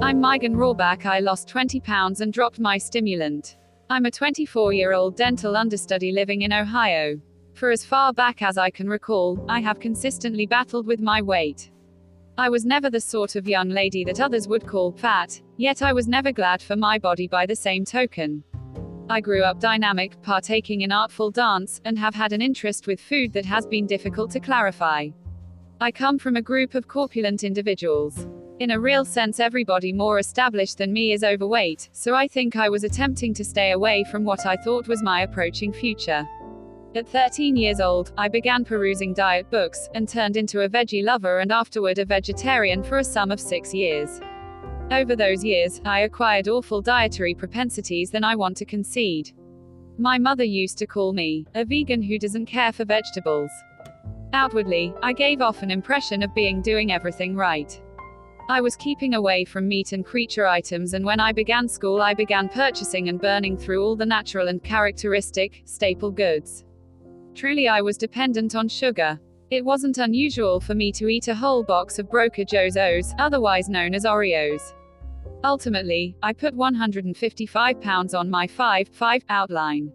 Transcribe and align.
I'm 0.00 0.20
Megan 0.20 0.56
Rawback. 0.56 1.06
I 1.06 1.18
lost 1.18 1.48
20 1.48 1.80
pounds 1.80 2.20
and 2.20 2.32
dropped 2.32 2.60
my 2.60 2.78
stimulant. 2.78 3.56
I'm 3.90 4.04
a 4.04 4.10
24 4.12 4.72
year 4.72 4.92
old 4.92 5.16
dental 5.16 5.56
understudy 5.56 6.12
living 6.12 6.42
in 6.42 6.52
Ohio. 6.52 7.20
For 7.54 7.72
as 7.72 7.84
far 7.84 8.12
back 8.12 8.40
as 8.40 8.56
I 8.56 8.70
can 8.70 8.88
recall, 8.88 9.44
I 9.48 9.58
have 9.58 9.80
consistently 9.80 10.46
battled 10.46 10.86
with 10.86 11.00
my 11.00 11.20
weight. 11.20 11.72
I 12.38 12.48
was 12.48 12.64
never 12.64 12.90
the 12.90 13.00
sort 13.00 13.34
of 13.34 13.48
young 13.48 13.70
lady 13.70 14.04
that 14.04 14.20
others 14.20 14.46
would 14.46 14.64
call 14.64 14.92
fat, 14.92 15.42
yet 15.56 15.82
I 15.82 15.92
was 15.92 16.06
never 16.06 16.30
glad 16.30 16.62
for 16.62 16.76
my 16.76 16.96
body 17.00 17.26
by 17.26 17.44
the 17.44 17.56
same 17.56 17.84
token. 17.84 18.44
I 19.10 19.20
grew 19.20 19.42
up 19.42 19.58
dynamic, 19.58 20.22
partaking 20.22 20.82
in 20.82 20.92
artful 20.92 21.32
dance, 21.32 21.80
and 21.84 21.98
have 21.98 22.14
had 22.14 22.32
an 22.32 22.40
interest 22.40 22.86
with 22.86 23.00
food 23.00 23.32
that 23.32 23.46
has 23.46 23.66
been 23.66 23.86
difficult 23.86 24.30
to 24.30 24.40
clarify. 24.40 25.08
I 25.80 25.90
come 25.90 26.20
from 26.20 26.36
a 26.36 26.42
group 26.42 26.76
of 26.76 26.86
corpulent 26.86 27.42
individuals. 27.42 28.28
In 28.60 28.72
a 28.72 28.80
real 28.80 29.04
sense, 29.04 29.38
everybody 29.38 29.92
more 29.92 30.18
established 30.18 30.78
than 30.78 30.92
me 30.92 31.12
is 31.12 31.22
overweight, 31.22 31.90
so 31.92 32.16
I 32.16 32.26
think 32.26 32.56
I 32.56 32.68
was 32.68 32.82
attempting 32.82 33.32
to 33.34 33.44
stay 33.44 33.70
away 33.70 34.04
from 34.10 34.24
what 34.24 34.46
I 34.46 34.56
thought 34.56 34.88
was 34.88 35.00
my 35.00 35.20
approaching 35.20 35.72
future. 35.72 36.26
At 36.96 37.06
13 37.06 37.54
years 37.54 37.78
old, 37.78 38.10
I 38.18 38.26
began 38.26 38.64
perusing 38.64 39.14
diet 39.14 39.48
books, 39.48 39.88
and 39.94 40.08
turned 40.08 40.36
into 40.36 40.62
a 40.62 40.68
veggie 40.68 41.04
lover 41.04 41.38
and 41.38 41.52
afterward 41.52 42.00
a 42.00 42.04
vegetarian 42.04 42.82
for 42.82 42.98
a 42.98 43.04
sum 43.04 43.30
of 43.30 43.38
six 43.38 43.72
years. 43.72 44.20
Over 44.90 45.14
those 45.14 45.44
years, 45.44 45.80
I 45.84 46.00
acquired 46.00 46.48
awful 46.48 46.82
dietary 46.82 47.34
propensities 47.34 48.10
than 48.10 48.24
I 48.24 48.34
want 48.34 48.56
to 48.56 48.64
concede. 48.64 49.30
My 49.98 50.18
mother 50.18 50.42
used 50.42 50.78
to 50.78 50.86
call 50.86 51.12
me 51.12 51.46
a 51.54 51.64
vegan 51.64 52.02
who 52.02 52.18
doesn't 52.18 52.46
care 52.46 52.72
for 52.72 52.84
vegetables. 52.84 53.52
Outwardly, 54.32 54.92
I 55.00 55.12
gave 55.12 55.42
off 55.42 55.62
an 55.62 55.70
impression 55.70 56.24
of 56.24 56.34
being 56.34 56.60
doing 56.60 56.90
everything 56.90 57.36
right. 57.36 57.80
I 58.50 58.62
was 58.62 58.76
keeping 58.76 59.12
away 59.12 59.44
from 59.44 59.68
meat 59.68 59.92
and 59.92 60.02
creature 60.02 60.46
items, 60.46 60.94
and 60.94 61.04
when 61.04 61.20
I 61.20 61.32
began 61.32 61.68
school, 61.68 62.00
I 62.00 62.14
began 62.14 62.48
purchasing 62.48 63.10
and 63.10 63.20
burning 63.20 63.58
through 63.58 63.84
all 63.84 63.94
the 63.94 64.06
natural 64.06 64.48
and 64.48 64.64
characteristic, 64.64 65.60
staple 65.66 66.10
goods. 66.10 66.64
Truly, 67.34 67.68
I 67.68 67.82
was 67.82 67.98
dependent 67.98 68.54
on 68.54 68.66
sugar. 68.66 69.20
It 69.50 69.62
wasn't 69.62 69.98
unusual 69.98 70.60
for 70.60 70.74
me 70.74 70.92
to 70.92 71.08
eat 71.08 71.28
a 71.28 71.34
whole 71.34 71.62
box 71.62 71.98
of 71.98 72.10
Broker 72.10 72.42
Joe's 72.42 72.78
O's, 72.78 73.12
otherwise 73.18 73.68
known 73.68 73.94
as 73.94 74.06
Oreos. 74.06 74.72
Ultimately, 75.44 76.16
I 76.22 76.32
put 76.32 76.54
155 76.54 77.80
pounds 77.82 78.14
on 78.14 78.30
my 78.30 78.46
5-5 78.46 79.24
outline. 79.28 79.92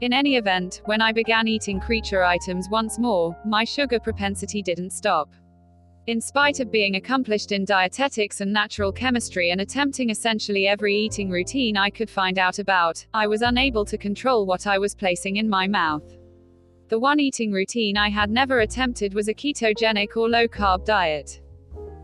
In 0.00 0.12
any 0.12 0.36
event, 0.36 0.80
when 0.84 1.02
I 1.02 1.10
began 1.10 1.48
eating 1.48 1.80
creature 1.80 2.22
items 2.22 2.68
once 2.70 3.00
more, 3.00 3.36
my 3.44 3.64
sugar 3.64 3.98
propensity 3.98 4.62
didn't 4.62 4.90
stop. 4.90 5.34
In 6.06 6.18
spite 6.18 6.60
of 6.60 6.72
being 6.72 6.96
accomplished 6.96 7.52
in 7.52 7.66
dietetics 7.66 8.40
and 8.40 8.50
natural 8.50 8.90
chemistry 8.90 9.50
and 9.50 9.60
attempting 9.60 10.08
essentially 10.08 10.66
every 10.66 10.96
eating 10.96 11.28
routine 11.30 11.76
I 11.76 11.90
could 11.90 12.08
find 12.08 12.38
out 12.38 12.58
about, 12.58 13.04
I 13.12 13.26
was 13.26 13.42
unable 13.42 13.84
to 13.84 13.98
control 13.98 14.46
what 14.46 14.66
I 14.66 14.78
was 14.78 14.94
placing 14.94 15.36
in 15.36 15.48
my 15.48 15.68
mouth. 15.68 16.16
The 16.88 16.98
one 16.98 17.20
eating 17.20 17.52
routine 17.52 17.98
I 17.98 18.08
had 18.08 18.30
never 18.30 18.60
attempted 18.60 19.12
was 19.12 19.28
a 19.28 19.34
ketogenic 19.34 20.16
or 20.16 20.28
low 20.28 20.48
carb 20.48 20.86
diet. 20.86 21.42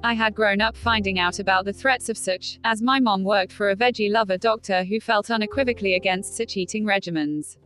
I 0.04 0.12
had 0.12 0.34
grown 0.34 0.60
up 0.60 0.76
finding 0.76 1.18
out 1.18 1.38
about 1.38 1.64
the 1.64 1.72
threats 1.72 2.10
of 2.10 2.18
such, 2.18 2.60
as 2.64 2.82
my 2.82 3.00
mom 3.00 3.24
worked 3.24 3.52
for 3.52 3.70
a 3.70 3.76
veggie 3.76 4.12
lover 4.12 4.36
doctor 4.36 4.84
who 4.84 5.00
felt 5.00 5.30
unequivocally 5.30 5.94
against 5.94 6.36
such 6.36 6.58
eating 6.58 6.84
regimens. 6.84 7.56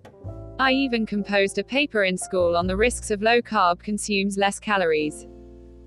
I 0.60 0.72
even 0.72 1.06
composed 1.06 1.58
a 1.58 1.64
paper 1.64 2.04
in 2.04 2.16
school 2.16 2.56
on 2.56 2.68
the 2.68 2.76
risks 2.76 3.10
of 3.10 3.20
low 3.20 3.42
carb 3.42 3.80
consumes 3.80 4.38
less 4.38 4.60
calories. 4.60 5.26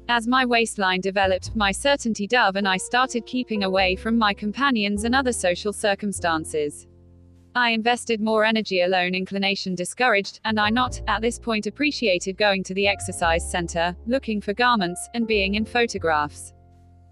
As 0.09 0.28
my 0.28 0.46
waistline 0.46 1.00
developed, 1.00 1.56
my 1.56 1.72
certainty 1.72 2.28
dove 2.28 2.58
and 2.58 2.68
I 2.68 2.75
started 2.75 3.25
keeping 3.25 3.64
away 3.64 3.96
from 3.96 4.18
my 4.18 4.34
companions 4.34 5.06
and 5.06 5.16
other 5.16 5.31
social 5.31 5.72
circumstances. 5.72 6.88
I 7.56 7.69
invested 7.69 8.19
more 8.19 8.44
energy 8.44 8.81
alone 8.81 9.16
inclination 9.16 9.75
discouraged, 9.75 10.42
and 10.44 10.59
I 10.59 10.72
not, 10.72 11.00
at 11.08 11.22
this 11.22 11.40
point 11.40 11.68
appreciated 11.68 12.36
going 12.36 12.63
to 12.63 12.74
the 12.74 12.88
exercise 12.88 13.50
center, 13.50 13.96
looking 14.06 14.42
for 14.42 14.53
garments, 14.53 15.08
and 15.13 15.25
being 15.25 15.56
in 15.56 15.63
photographs. 15.63 16.52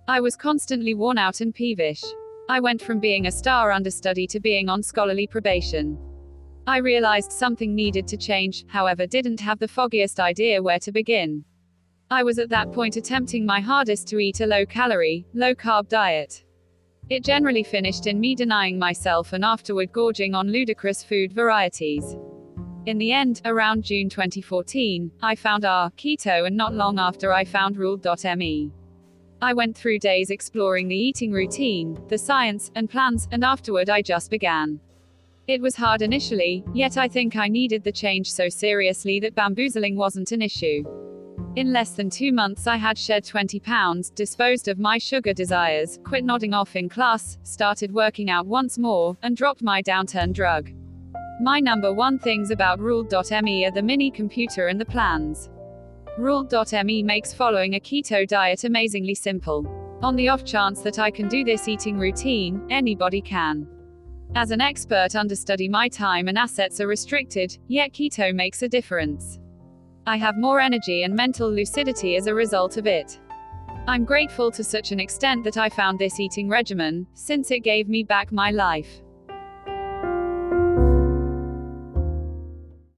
I 0.08 0.20
was 0.20 0.36
constantly 0.36 0.94
worn 0.94 1.18
out 1.18 1.42
and 1.42 1.54
peevish. 1.54 2.04
I 2.50 2.60
went 2.60 2.82
from 2.82 3.00
being 3.00 3.28
a 3.28 3.32
star 3.32 3.72
understudy 3.72 4.28
to 4.28 4.40
being 4.40 4.68
on 4.68 4.84
scholarly 4.84 5.28
probation. 5.28 5.98
I 6.68 6.78
realized 6.78 7.32
something 7.32 7.74
needed 7.74 8.08
to 8.08 8.18
change, 8.18 8.66
however, 8.68 9.08
didn't 9.08 9.40
have 9.40 9.60
the 9.60 9.68
foggiest 9.68 10.20
idea 10.20 10.62
where 10.62 10.80
to 10.80 10.92
begin. 10.92 11.46
I 12.12 12.24
was 12.24 12.40
at 12.40 12.50
that 12.50 12.74
point 12.74 12.98
attempting 12.98 13.46
my 13.46 13.62
hardest 13.62 14.06
to 14.10 14.20
eat 14.20 14.42
a 14.42 14.46
low 14.46 14.66
calorie, 14.66 15.26
low 15.34 15.56
carb 15.56 15.88
diet. 15.88 16.44
It 17.10 17.24
generally 17.24 17.64
finished 17.64 18.06
in 18.06 18.20
me 18.20 18.36
denying 18.36 18.78
myself 18.78 19.32
and 19.32 19.46
afterward 19.46 19.94
gorging 19.94 20.36
on 20.36 20.52
ludicrous 20.52 21.04
food 21.04 21.32
varieties. 21.32 22.18
In 22.86 22.98
the 22.98 23.14
end, 23.14 23.42
around 23.46 23.86
June 23.86 24.10
2014, 24.10 25.10
I 25.22 25.36
found 25.36 25.64
R 25.64 25.90
keto 25.92 26.48
and 26.48 26.58
not 26.58 26.74
long 26.74 27.00
after 27.00 27.32
I 27.32 27.46
found 27.46 27.78
ruled.me. 27.78 28.72
I 29.42 29.54
went 29.54 29.78
through 29.78 30.00
days 30.00 30.32
exploring 30.32 30.90
the 30.90 30.98
eating 30.98 31.32
routine, 31.32 31.98
the 32.10 32.18
science, 32.18 32.72
and 32.76 32.90
plans, 32.90 33.30
and 33.32 33.46
afterward 33.46 33.90
I 33.90 34.02
just 34.02 34.30
began. 34.30 34.82
It 35.48 35.62
was 35.62 35.78
hard 35.78 36.02
initially, 36.02 36.66
yet 36.74 36.98
I 36.98 37.08
think 37.08 37.38
I 37.38 37.48
needed 37.48 37.86
the 37.86 37.92
change 37.94 38.30
so 38.30 38.50
seriously 38.50 39.22
that 39.22 39.34
bamboozling 39.34 39.96
wasn't 39.96 40.34
an 40.34 40.42
issue. 40.42 40.84
In 41.58 41.74
less 41.74 41.92
than 41.92 42.10
two 42.10 42.32
months, 42.32 42.66
I 42.66 42.78
had 42.78 42.98
shed 42.98 43.26
20 43.26 43.60
pounds, 43.60 44.10
disposed 44.10 44.70
of 44.70 44.80
my 44.80 44.98
sugar 44.98 45.34
desires, 45.34 46.00
quit 46.06 46.24
nodding 46.24 46.54
off 46.54 46.78
in 46.78 46.88
class, 46.88 47.38
started 47.44 47.92
working 47.94 48.30
out 48.30 48.48
once 48.48 48.78
more, 48.78 49.18
and 49.22 49.36
dropped 49.36 49.62
my 49.62 49.82
downturn 49.82 50.32
drug. 50.32 50.72
My 51.42 51.60
number 51.60 51.92
one 51.92 52.20
things 52.20 52.52
about 52.52 52.80
Ruled.me 52.80 53.66
are 53.66 53.72
the 53.72 53.82
mini 53.82 54.10
computer 54.12 54.68
and 54.68 54.80
the 54.80 54.86
plans. 54.86 55.50
Ruled.me 56.18 57.04
makes 57.04 57.34
following 57.34 57.76
a 57.76 57.82
keto 57.82 58.26
diet 58.26 58.64
amazingly 58.64 59.16
simple. 59.16 59.68
On 60.02 60.16
the 60.16 60.30
off 60.30 60.46
chance 60.46 60.80
that 60.84 61.00
I 61.00 61.12
can 61.12 61.28
do 61.28 61.44
this 61.44 61.68
eating 61.68 62.00
routine, 62.00 62.66
anybody 62.70 63.20
can. 63.20 63.68
As 64.36 64.52
an 64.52 64.62
expert 64.62 65.18
understudy, 65.18 65.68
my 65.68 65.90
time 65.90 66.30
and 66.30 66.38
assets 66.38 66.80
are 66.80 66.88
restricted, 66.88 67.58
yet 67.68 67.92
keto 67.92 68.34
makes 68.34 68.62
a 68.62 68.70
difference. 68.70 69.41
I 70.08 70.18
have 70.18 70.36
more 70.36 70.60
energy 70.60 71.04
and 71.04 71.16
mental 71.16 71.52
lucidity 71.52 72.16
as 72.16 72.26
a 72.26 72.34
result 72.34 72.78
of 72.78 72.88
it. 72.88 73.20
I'm 73.88 74.04
grateful 74.04 74.50
to 74.52 74.64
such 74.64 74.92
an 74.92 75.00
extent 75.00 75.44
that 75.44 75.58
I 75.58 75.70
found 75.70 76.00
this 76.00 76.20
eating 76.20 76.50
regimen, 76.50 77.06
since 77.14 77.52
it 77.52 77.60
gave 77.60 77.88
me 77.88 78.04
back 78.04 78.32
my 78.32 78.50
life. 78.52 79.02